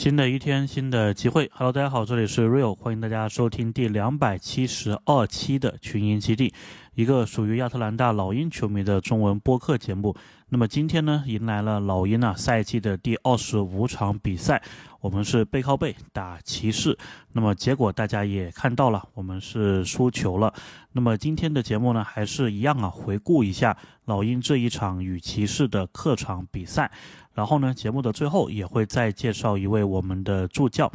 [0.00, 1.50] 新的一天，新的机会。
[1.52, 6.54] Hello，大家好，这里是 Real，欢迎大家收听第两百七十二期的群英基地，
[7.00, 10.14] 一个属于亚特兰大老鹰球迷的中文播客节目。
[10.50, 14.62] 那么今天呢，迎来了老鹰啊赛季的第二十五场比赛，
[15.00, 16.98] 我们是背靠背打骑士。
[17.32, 20.52] 那么结果大家也看到了，我们是输球了。
[20.92, 26.92] 那么今天的节目呢，还是一样啊，回顾一下老鹰这一场与骑士的客场比赛。
[27.32, 30.92] 然后呢，节目的最后也会再介绍一位我们的助教。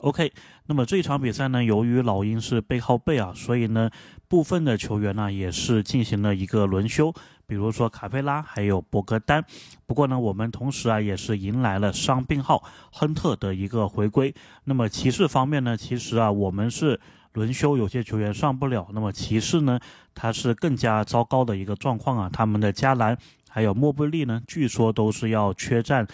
[0.00, 0.30] OK，
[0.66, 3.90] 那么这场比赛呢，由于老鹰是背靠背啊，所以呢，
[4.28, 7.10] 部分的球员呢也是进行了一个轮休，
[7.46, 9.42] 比如说卡佩拉还有博格丹。
[9.86, 14.34] 不过呢，我们同时啊也是迎来了伤病号亨特的一个回归。
[14.64, 17.00] 那么骑士方面呢，其实啊我们是
[17.32, 18.86] 轮休，有些球员上不了。
[18.92, 19.80] 那么骑士呢，
[20.14, 23.16] 他是更加糟糕的一个状况啊，他们的加兰。
[23.48, 26.06] 还有莫布利呢，据说都是要缺战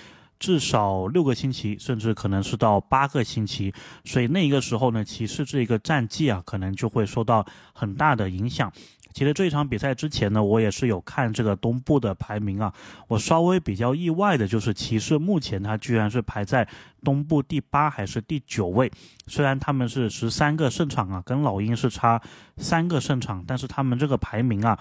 [0.42, 3.72] 至少六个星期，甚至可能是到八个星期。
[4.04, 8.72] 所以那一个时候呢，骑士这个战绩啊，可能就会受到很大的影响。
[9.14, 12.74] 其实这一场比赛之前呢，我也是有看这个东部的排名啊，
[13.06, 16.66] 我稍微比较意外的就是骑士目前他居然是排在
[17.04, 18.90] 东部第八还是第九位。
[19.28, 22.20] 虽然他们是十三个胜场啊，跟老鹰是差
[22.56, 24.76] 三个胜场，但是他们这个排名啊，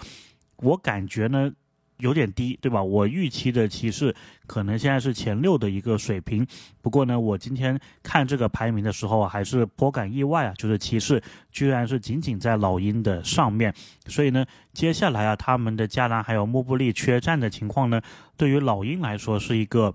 [0.57, 1.51] 我感觉呢。
[2.01, 2.83] 有点低，对吧？
[2.83, 4.13] 我预期的骑士
[4.47, 6.45] 可能现在是前六的一个水平。
[6.81, 13.73] 不过呢，我今天看这个排名的时候啊，还是颇感意外啊，就是骑士居然是仅仅在老鹰的上面。
[14.07, 18.01] 所以呢，接下来啊，他们的加兰还有莫布利缺战的情况呢，
[18.35, 19.93] 对于老鹰来说是一个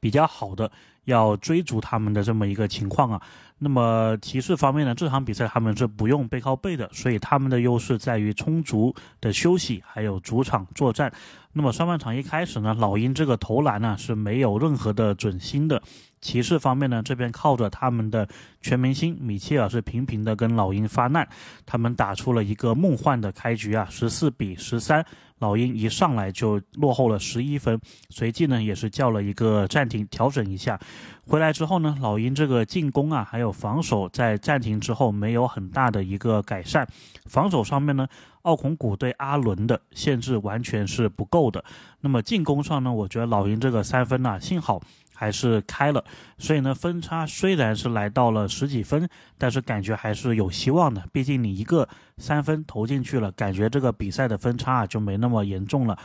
[0.00, 0.70] 比较好的
[1.04, 3.22] 要追逐他们的这么一个情况啊。
[3.58, 11.12] 那么骑士方面呢，这场比赛他们是不用背靠背的，所以他们的优势在于充足的休息，还有主场作战。
[11.58, 15.82] 那么上半场一开始呢，老鹰这个投篮呢是没有任何的准心的。
[16.20, 18.28] 骑士方面呢，这边靠着他们的
[18.62, 21.28] 全明星米切尔是频频的跟老鹰发难，
[21.66, 25.04] 他们打出了一个梦幻的开局啊，十四比十三。
[25.40, 27.80] 老鹰一上来就落后了十一分，
[28.10, 30.78] 随即呢也是叫了一个暂停调整一下。
[31.24, 36.84] 回来之后呢，老鹰这个进攻啊还有防守在暂停之后没有很大的一个改善。
[37.26, 38.08] 防守上面呢，
[38.42, 41.64] 奥孔古对阿伦的限制完全是不够的。
[42.00, 44.80] 那么进攻上呢，我觉得老鹰这个三分呐，幸好。
[45.20, 46.04] 还是开了，
[46.38, 51.04] 所以呢，分差虽然是来到了十几分，但是感觉还是有希望的。
[51.12, 51.88] 毕竟你一个
[52.18, 55.98] 三分投进去了，感觉这个比赛的分差啊就没那么严重了。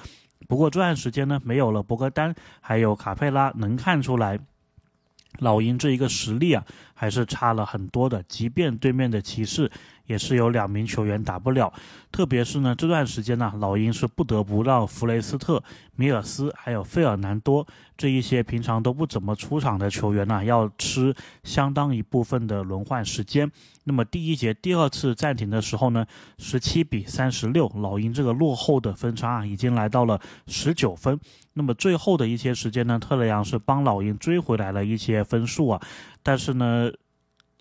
[0.48, 4.40] 不过这段时间呢，没有了博格丹，还有卡佩拉，能看出来
[5.38, 6.66] 老鹰这一个实力啊，
[7.04, 8.24] 还是差了很多的。
[8.24, 9.70] 即便对面的骑士。
[10.06, 11.72] 也是有两名球员打不了，
[12.12, 15.64] 特别是呢这段时间呢，老鹰是不得不让弗雷斯特、
[15.96, 17.66] 米尔斯还有费尔南多
[17.96, 21.16] 这一些平常都不怎么出场的球员呢，要吃
[21.46, 23.50] 相当一部分的轮换时间。
[23.86, 26.06] 那么第一节第二次暂停的时候呢，
[26.38, 31.18] 十七比三十六，老鹰这个落后的分差啊，已经来到了十九分。
[31.54, 35.82] 那么最后的一些时间呢，特雷杨是帮老鹰追回来了一些分数啊，
[36.24, 36.90] 但是呢。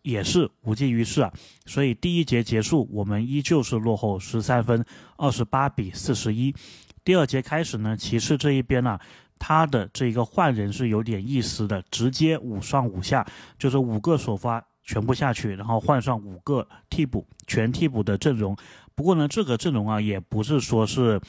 [0.04, 1.32] 也是无济于事啊，
[1.64, 4.84] 所以第一节结束，我们依旧是落后十三分，
[5.16, 6.52] 二十八比四十一。
[7.04, 8.98] 第二节开始呢，骑士这一边呢，
[9.38, 13.24] 他的这个换人是有点意思的，直接五上五下，
[13.56, 18.56] 就是五个首发全部下去，然后换上五个替补，全替补的阵容。
[18.96, 21.20] 不过呢，这个阵容啊，也不是说是。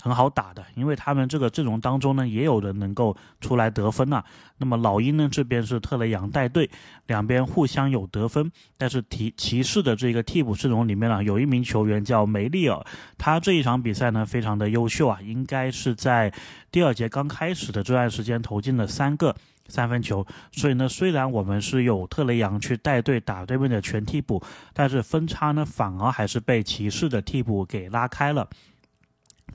[0.00, 4.22] 很好打的，因为他们这个阵容当中呢，也有人能够出来得分呐。
[4.58, 6.70] 那么老鹰呢这边是特雷杨带队，
[7.06, 8.50] 两边互相有得分。
[8.78, 12.84] 但是骑骑士的这个替补阵容里面呢，有一名球员叫梅利尔，
[13.16, 16.32] 他这一场比赛呢非常的优秀啊，应该是在
[16.70, 19.34] 第二节刚开始的这段时间投进了三个
[19.66, 20.26] 三分球。
[20.52, 24.42] 所以呢，虽然我们是有特雷杨去带队打对面的全替补，
[24.72, 28.48] 但是分差呢反而还是被骑士的替补给拉开了。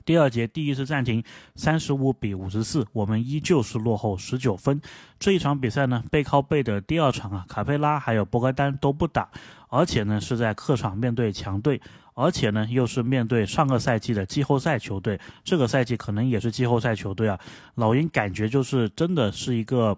[0.04, 1.22] 第二节第一次暂停，
[1.54, 4.80] 三十五比五十四，我们依旧是落后十九分。
[5.18, 9.28] 这一场比赛呢，背靠背的第二场啊，卡佩拉还有博格丹都不打，
[9.68, 11.80] 而且呢是在客场面对强队，
[12.14, 17.38] 而且呢又是面对上个赛季的季后赛球队，这个赛季可能也是季后赛球队啊。
[17.76, 19.96] 老鹰感觉就是真的是一个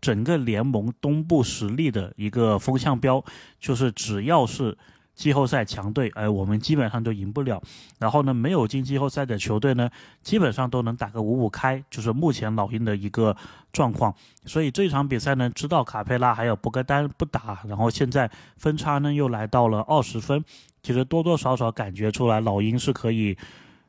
[0.00, 3.24] 整个联盟东部实力的一个风向标，
[3.58, 4.78] 就是只要是。
[5.20, 7.62] 季后赛强队，哎，我们基本上都赢不了。
[7.98, 9.90] 然后呢，没有进季后赛的球队呢，
[10.22, 13.36] 基本上都能打个五五开，就是目前老鹰的一个
[13.70, 14.14] 状况。
[14.46, 20.42] 所以这场比赛呢，知道卡佩拉还有博格丹不打，然后现在分差呢又来到了二十分，
[20.82, 23.36] 其实多多少少感觉出来老鹰是可以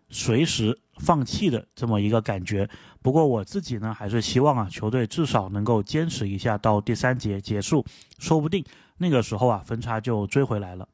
[0.09, 2.69] 随时放弃的这么一个感觉。
[3.01, 7.85] 不过我自己呢，还是希望啊，球队至少能够坚持一下到第三节结束，
[8.19, 8.61] 说不定
[8.97, 10.85] 那个时候啊，分差就追回来了。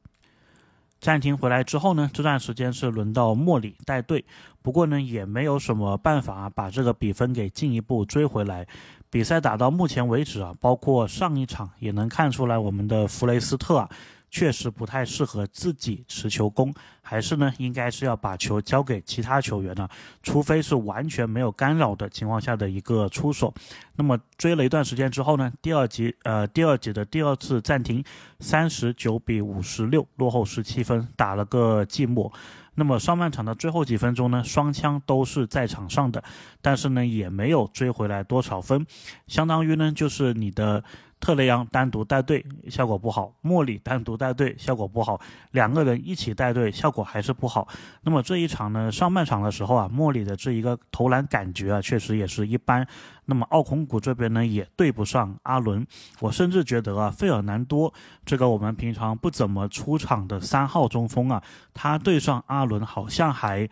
[1.00, 4.24] 暂停回来之后呢，这段时间是轮到莫里带队，
[4.62, 8.66] 不过呢，也没有什么办法把这个比分给进一步追回来。
[9.10, 13.88] 比赛打到目前为止啊，包括上一场也能看出来，我们的弗雷斯特啊。
[14.30, 19.88] 确实不太适合自己持球攻，还是呢，应该是要把球交给其他球员呢，
[20.22, 23.52] 除非是完全没有干扰的情况下的一个出手。
[23.96, 28.04] 那么追了一段时间之后呢，第二节呃第二节的第二次暂停，
[28.40, 32.30] 三十九比五十六落后十七分，打了个寂寞。
[32.74, 36.22] 那么上半场的最后几分钟呢，双枪都是在场上的，
[36.62, 38.86] 但是呢也没有追回来多少分，
[39.26, 40.84] 相当于呢就是你的。
[41.20, 45.20] 特雷杨单独带队效果不好，莫里单独带队效果不好，
[45.50, 47.66] 两个人一起带队效果还是不好。
[48.02, 52.86] 那么这一场呢，上半场的时候啊，莫里的这一个投篮感觉啊，确实也是一般。
[53.24, 55.86] 那么奥孔古这边呢，也对不上阿伦。
[56.20, 57.92] 我甚至觉得啊，费尔南多
[58.24, 61.42] 这个我们平常不怎么出场的三号中锋啊，
[61.74, 63.68] 他对上阿伦好像还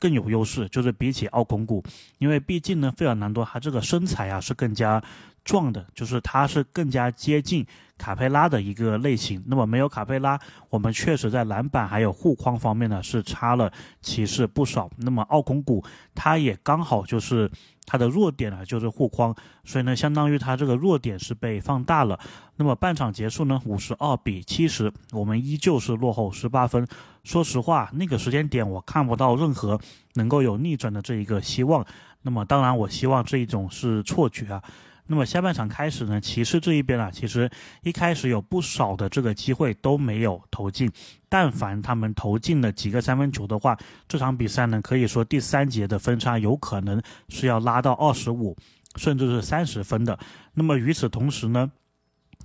[0.00, 1.84] 更有优势，就是比起奥孔古，
[2.18, 5.02] 因为毕竟呢，费尔南多他这个身材啊是更加。
[5.46, 7.64] 壮的，就是它是更加接近
[7.96, 9.42] 卡佩拉的一个类型。
[9.46, 10.38] 那么没有卡佩拉，
[10.68, 13.72] 我们确实在篮板还有护框方面呢是差了
[14.02, 14.90] 骑士不少。
[14.98, 15.82] 那么奥孔古
[16.14, 17.48] 他也刚好就是
[17.86, 19.32] 他的弱点啊，就是护框，
[19.62, 22.18] 所以呢，相当于他这个弱点是被放大了。
[22.56, 26.84] 那么半场结束呢，五十二比七十，我们依旧是落后十八分。
[27.22, 29.80] 说实话，那个时间点我看不到任何
[30.14, 31.86] 能够有逆转的这一个希望。
[32.22, 34.60] 那么当然，我希望这一种是错觉啊。
[35.06, 37.48] 那么下半场开始呢，骑士这一边啊，其实
[37.82, 40.90] 一开始有不少的这个机会都没有投进。
[41.28, 43.76] 但凡他们投进了几个三分球的话，
[44.08, 48.56] 这场比赛呢，可以说第三节的分差有可能是要拉到二十五，
[48.96, 50.18] 甚至是三十分的。
[50.54, 51.70] 那么与此同时呢，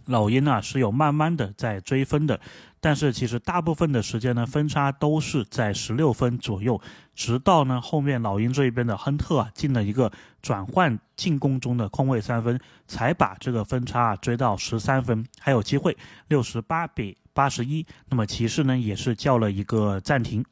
[0.05, 2.39] 老鹰啊是有慢慢的在追分的。
[2.83, 6.81] 但是其实大部分的时间呢，分差都是在十六分左右，
[7.13, 10.11] 直到呢后面老鹰这一边的亨特啊进了一个
[10.41, 15.95] 转换进攻中的空位三分，才把这个分差追到十三分，还有机会
[16.27, 17.85] 六十八比八十一。
[18.09, 20.43] 那么骑士呢也是叫了一个暂停。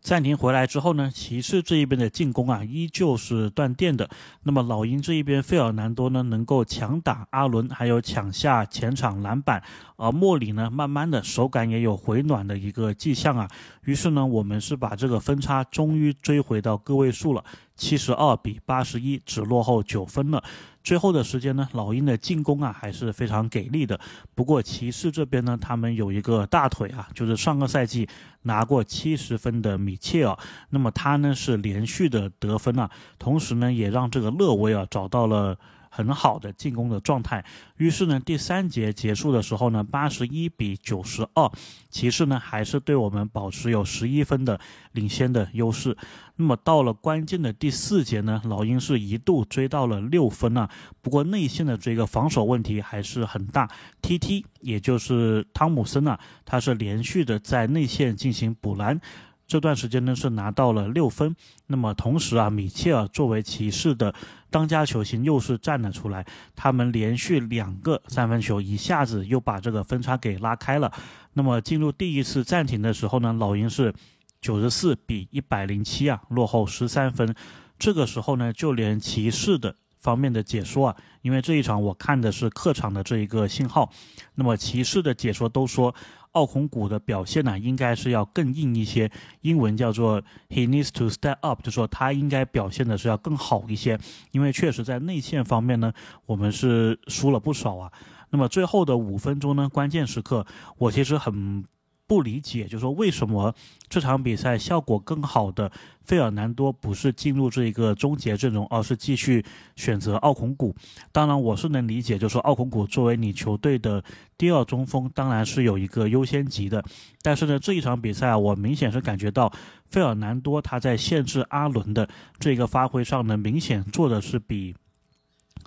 [0.00, 4.08] 暂停回来之后呢，骑士这一边的进攻啊依旧是断电的。
[4.44, 9.62] 那么老鹰这一边，费尔南多呢能够强打阿伦，还有抢下前场篮板，
[9.96, 13.50] 而莫里呢慢慢的手感也有回暖的一个迹象啊。
[13.84, 17.44] 于是呢，我们是把这个分差终于追回到个位数了。
[17.78, 20.44] 七十二比八十一，只落后九分了。
[20.84, 23.98] 最后的时间呢，老鹰的进攻啊还是非常给力的。
[24.34, 28.06] 不过骑士这边呢，他们有一个大腿啊，就是上个赛季
[28.42, 30.36] 拿过七十分的米切尔。
[30.70, 35.56] 那么他呢是连续的得分啊，同时呢也让这个勒维尔找到了。
[35.90, 37.44] 很好的进攻的状态，
[37.76, 41.50] 于是呢，第三节结束的时候呢，八十一比九十二，
[41.90, 44.58] 骑士呢还是对我们保持有十一分的
[44.92, 45.96] 领先的优势。
[46.36, 50.70] 那么到了关键的第四节呢，老鹰是一度追到了六分啊，
[51.02, 53.68] 不过内线的这个防守问题还是很大。
[54.02, 54.46] T.T.
[54.60, 59.00] 也就是汤姆森啊，他是连续的在内线进行补篮。
[59.48, 61.34] 这段时间呢是拿到了六分，
[61.68, 64.14] 那么同时啊，米切尔作为骑士的
[64.50, 70.92] 当家球星又是站了出来，他们连续两个三分球一下子又把这个分差给拉开了。
[71.32, 73.94] 那么进入第一次暂停的时候呢，老鹰是
[74.42, 77.34] 九十四比一百零七啊，落后十三分。
[77.78, 83.90] 这个时候呢，就连骑士的方面的解说啊，因为这一场我看的是客场的这一个信号，
[84.34, 85.94] 那么骑士的解说都说。
[86.32, 93.98] 奥孔谷的表现呢，应该是要更硬一些，英文叫做 he needs to step up，就说他应该表现的是要更好一些，
[94.32, 95.92] 因为确实在内线方面呢，
[96.26, 97.92] 我们是输了不少啊。
[98.30, 101.64] 那么最后的五分钟呢，关键时刻，我其实很。
[102.08, 103.54] 不理解，就是说为什么
[103.86, 105.70] 这场比赛效果更好的
[106.02, 109.44] 费尔南多不是进入这一个终结阵容，而是继续
[109.76, 110.74] 选择奥孔古？
[111.12, 114.02] 当然，我是能理解，就是说奥孔古作为你球队的
[114.38, 116.82] 第二中锋，当然是有一个优先级的。
[117.20, 119.52] 但是呢，这一场比赛啊，我明显是感觉到
[119.90, 122.08] 费尔南多他在限制阿伦的
[122.40, 124.74] 这个发挥上呢，明显做的是比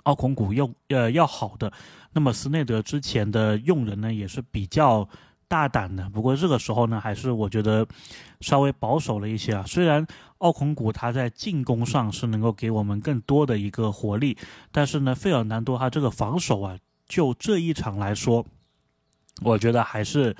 [0.02, 1.72] 奥孔古用呃要好的。
[2.12, 5.08] 那么斯内德之前的用人呢，也是比较。
[5.52, 7.86] 大胆的，不过这个时候呢，还是我觉得
[8.40, 9.62] 稍微保守了一些啊。
[9.66, 10.06] 虽然
[10.38, 14.38] 奥孔古他在进攻上是能够给我们更多的一个活力，
[14.70, 18.46] 但是呢，费尔南多他这个防守啊，就这一场来说，
[19.42, 20.34] 我觉得还是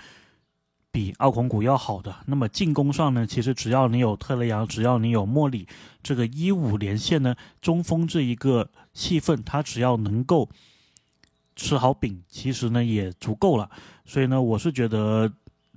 [0.90, 2.16] 比奥孔古要好的。
[2.24, 5.68] 那么进攻上呢，其实只要你有特雷杨，只要你有莫里，
[6.02, 10.48] 这个一五连线呢，中锋这一个戏份，他只要能够
[11.56, 13.68] 吃好饼，其实呢也足够了。
[14.04, 15.32] 所以呢，我是觉得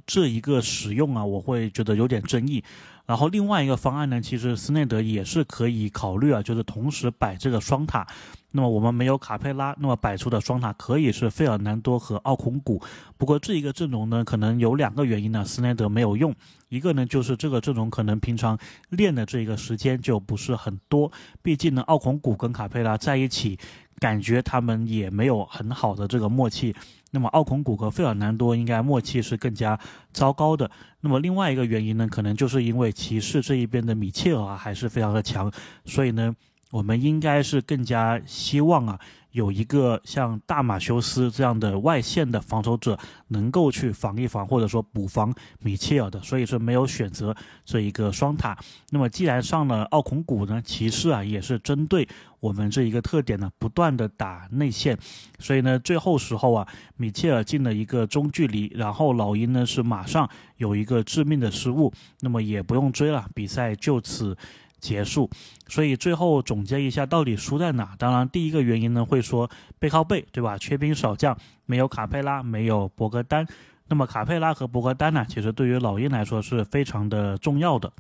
[0.06, 2.64] 这一个使用啊，我会觉得有点争议。
[3.06, 8.08] 然后另外一个方案呢，其实斯内德也是可以考虑啊，就是同时摆这个双塔。
[8.50, 12.82] 那么我们没有卡佩拉，那么摆出的双塔可以是费尔南多和奥孔古。
[13.18, 16.34] 不过这一个阵容呢，可能有两个原因呢，斯内德没有用。
[16.70, 18.58] 一个呢，就是这个阵容可能平常
[18.90, 21.12] 练的这个时间就不是很多，
[21.44, 23.60] 毕竟呢，奥孔古跟卡佩拉在一起，
[24.00, 26.76] 感觉他们也没有很好的这个默契。
[27.12, 29.80] 那么奥孔古和费尔南多应该默契是更加
[30.12, 30.70] 糟糕的。
[31.00, 35.50] 那么另外一个原因呢，可能就是因为骑士这一边的米切尔还是非常的强，
[35.86, 36.36] 所以呢，
[36.72, 39.00] 我们应该是更加希望啊。
[39.36, 48.58] 有一个像大马修斯这样的外线的防守者，能够去防一防，或者说补防米切尔的，所以说没有选择这一个双塔。
[48.92, 52.08] 那么既然上了奥孔古呢，骑士啊也是针对
[52.40, 54.98] 我们这一个特点呢，不断的打内线，
[55.38, 56.66] 所以呢最后时候啊，
[56.96, 64.38] 米切尔进了一个中距离，然后老鹰呢是马上有一个致命的失误，那么也不用追了，比赛就此。
[64.86, 65.28] 结束，
[65.68, 67.96] 所以最后总结一下，到底输在哪？
[67.98, 69.50] 当然，第一个原因呢，会说
[69.80, 70.56] 背靠背，对吧？
[70.60, 73.48] 缺兵少将，没有卡佩拉，没有博格丹。
[73.88, 77.92] 那么卡佩拉和博格丹呢，其实对于老鹰来说是非常的重要的。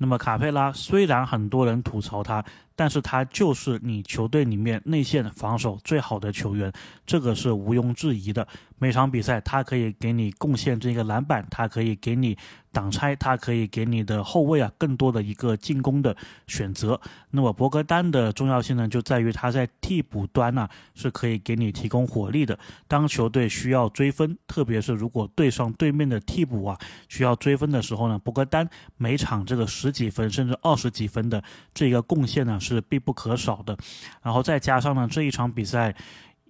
[0.00, 2.44] 那么卡佩拉虽然很多人吐槽他，
[2.76, 6.72] 但是他就是你球队里面内线防守最好的球员，
[7.04, 8.46] 这个是毋庸置疑的。
[8.78, 12.36] 每场比赛他可以给你贡献这个篮板，他可以给你。
[12.70, 16.14] 挡拆，他可以给你的后卫啊更多的一个进攻的
[16.46, 17.00] 选择。
[17.30, 22.56] 那么博格丹的重要性呢，就在于他在替补端呢是可以给你提供火力的。
[22.86, 28.68] 当球队需要追分，特别是如果对上对面的替补啊需要追分的时候呢，博格丹
[28.98, 31.42] 每场这个十几分甚至二十几分的
[31.72, 33.76] 这个贡献呢是必不可少的。
[34.22, 35.96] 然后再加上呢这一场比赛。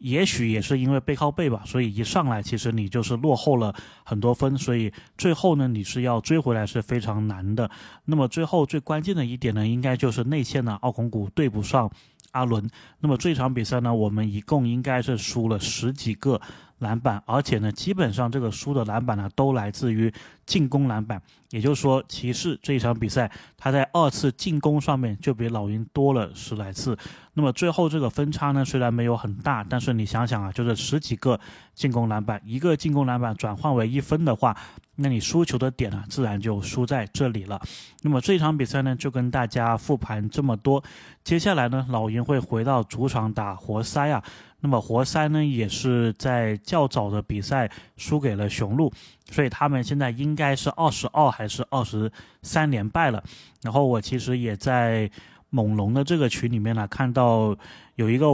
[0.01, 3.75] 也许也是因为背靠背吧，所以一上来其实你就是落后了
[4.05, 7.71] 很多分，所以最后呢你是要追回来是非常难的。
[8.05, 11.91] 那么最后最关键的一点呢，应该就是内线呢，奥孔古对不上
[12.33, 12.69] 阿伦。
[13.01, 16.41] 那么这场比赛呢，我们一共应该是输了十几个。
[16.79, 20.13] 篮板，而且呢，基本上这个输的篮板呢，都来自于
[20.47, 21.21] 进攻篮板。
[21.51, 26.95] 也就是说，骑士这一场比赛，他在二次进攻上面就比老鹰多了十来次。
[27.33, 31.41] 那么最后这个分差呢，虽然没有很大，但是你想想啊，就是十几个
[31.75, 34.55] 进攻篮板，一个进攻篮板转换为一分的话，
[34.97, 37.59] 那你输球的点呢，自然就输在这里了。
[38.03, 40.85] 那么这场比赛呢，就跟大家复盘这么多。
[41.25, 44.23] 接下来呢，老鹰会回到主场打活塞啊。
[44.61, 48.93] 那么活塞呢，也是在较早的比赛输给了雄鹿，
[49.31, 52.11] 所以他们现在应该是二十二还是二十
[52.43, 53.23] 三连败了。
[53.63, 55.09] 然后我其实也在
[55.51, 57.57] 猛龙的这个群里面呢，看到
[57.95, 58.27] 有一个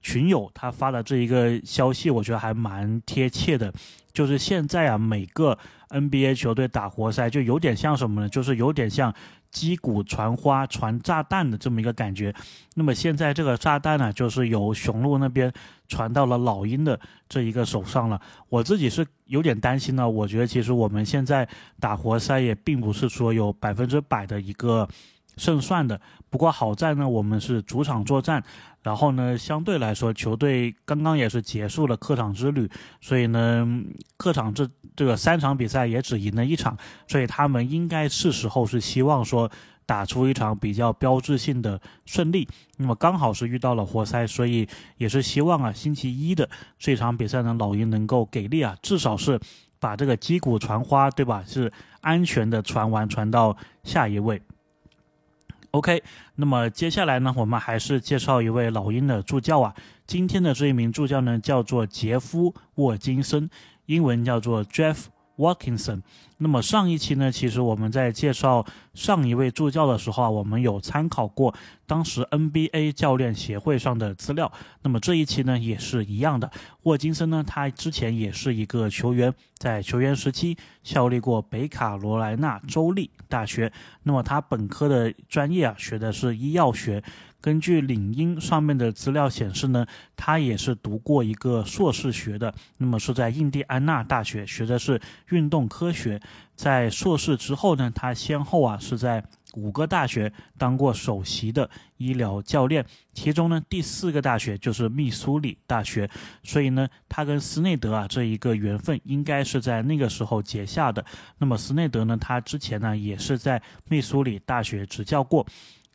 [0.00, 3.72] 群友他发的这一个消息，我觉得还蛮贴切的，
[4.12, 5.56] 就是现在啊，每个
[5.90, 8.28] NBA 球队打活塞就有点像什么呢？
[8.28, 9.14] 就是有点像。
[9.52, 12.34] 击鼓传花、传炸弹的这么一个感觉，
[12.74, 15.52] 那么现在这个炸弹呢，就是由雄鹿那边
[15.86, 18.20] 传到了老鹰的这一个手上了。
[18.48, 24.88] 我自己是有点担心呢，我觉得其实我们现在打活塞也并不是说有百分之百的一个。
[25.36, 28.42] 胜算的，不过好在呢，我们是主场作战，
[28.82, 32.68] 然后呢，相对来说，球队刚刚也是结束了客场之旅，
[33.00, 33.66] 所以呢，
[34.16, 39.50] 客场这这个三场比赛也只赢了一场，所以他们应该是时候是希望说
[39.86, 42.46] 打出一场比较标志性的胜利。
[42.76, 46.48] 那么刚好是遇到了活塞，所以也是希望啊，星期一的
[46.78, 49.40] 这场比赛呢，老鹰能够给力啊，至少是
[49.80, 51.42] 把这个击鼓传花，对吧？
[51.46, 51.72] 是
[52.02, 54.40] 安全的传完，传到下一位。
[55.72, 56.02] OK，
[56.34, 59.74] 那么接下来呢，我们还是介绍一位老鹰的助教啊。
[60.06, 63.48] 今天的这一名助教呢，叫做杰夫·沃金森，
[63.86, 65.06] 英文叫做 Jeff。
[65.42, 66.02] Watkinson，
[66.38, 71.52] 那么上一期呢，其实我们在介绍上一位助教的时候啊，我们有参考过
[71.84, 74.50] 当时 NBA 教练协会上的资料。
[74.82, 76.48] 那么这一期呢，也是一样的。
[76.84, 83.72] 沃金森呢，他之前也是一个球员，在球员时期效力过北卡罗来纳州立大学。
[84.04, 87.02] 那么他本科的专业啊，学的是医药学。
[87.42, 89.84] 根据领英上面的资料显示呢，
[90.16, 94.98] 他也是读过一个硕士学的，那么是在印第安纳大学学的是
[95.30, 96.18] 运动科学。
[96.54, 106.08] 在硕士之后呢，他先后啊是在五个大学当过首席的医疗教练，其中呢第四个大学就是密苏里大学，
[106.44, 111.04] 所以呢他跟斯内德啊这一个缘分应该是在那个时候结下的。
[111.38, 115.44] 那么斯内德呢，他之前呢也是在密苏里大学执教过，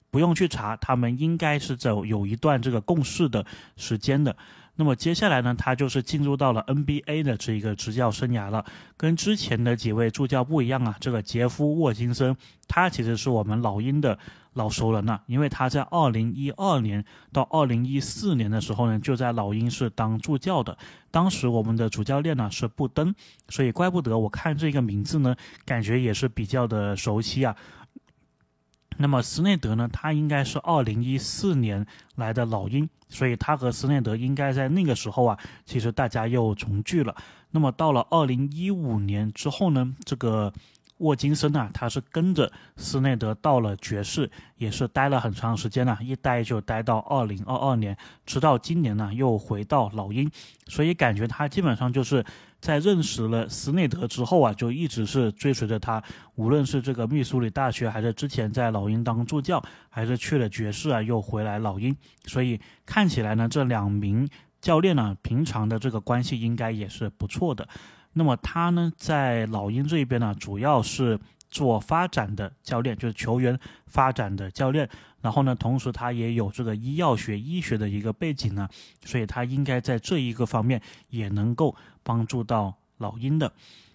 [0.10, 3.46] 不用去查，他们应该是走有一段这个共事的
[3.76, 4.36] 时间的。
[4.80, 8.64] 那么接下来呢，他就是进入到了 NBA 的这一个执教生涯了。
[8.96, 12.38] 跟之前的几位助教不一样啊，这个杰夫·沃金森，
[12.68, 14.20] 他其实是我们老鹰的
[14.54, 20.78] 老熟人了，因为他在2012年到2014年的时候呢，就在老鹰是当助教的。
[21.10, 23.16] 当时我们的主教练呢是布登，
[23.50, 25.36] 所以怪不得我看这个名字呢，
[25.66, 27.56] 感觉也是比较的熟悉啊。
[28.98, 29.88] 那么斯内德呢？
[29.92, 31.86] 他应该是二零一四年
[32.16, 37.16] 来的老鹰，所以他和斯内德应该在那个时候啊，其实大家又重聚了。
[37.52, 40.52] 那么到了二零一五年之后呢，这个
[40.98, 50.30] 沃金森啊，他是跟着斯内德到了爵士，也是待了很长时间了，一待就待到二零二二年，直到今年呢又回到老鹰，
[50.68, 52.24] 所以感觉他基本上就是。
[52.60, 64.28] 在认识了斯内德之后啊，就一直是追随着他，无论是这个密苏里大学，还是之前在老鹰当助教，还是去了爵士啊，又回来老鹰，所以看起来呢，这两名
[64.60, 67.70] 教练呢，平常的这个关系应该也是不错的。
[68.18, 71.18] 那么他呢，在老鹰这一边呢，主要是。
[71.50, 74.88] 做发展的教练就是球员发展的教练，
[75.22, 78.68] 然后呢，同时他也有这个医药学、医学的一个背景呢，
[79.06, 83.50] 所以他应该在这一个方面也能够帮助到老鹰的。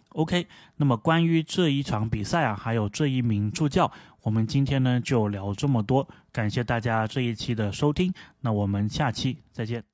[0.09, 9.92] OK，那么关于这一场比赛啊，还有这一名助教，我们今天呢就聊这么多，感谢大家这一期的收听，那我们下期再见。